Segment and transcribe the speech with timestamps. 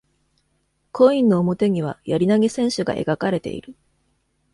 [0.91, 3.75] コインの表には槍投げ選手が描かれている。